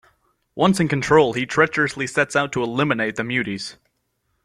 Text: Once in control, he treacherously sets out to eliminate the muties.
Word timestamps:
Once 0.55 0.79
in 0.79 0.87
control, 0.87 1.33
he 1.33 1.45
treacherously 1.45 2.07
sets 2.07 2.35
out 2.35 2.51
to 2.51 2.63
eliminate 2.63 3.17
the 3.17 3.21
muties. 3.21 3.75